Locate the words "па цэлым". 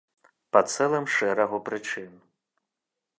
0.55-1.05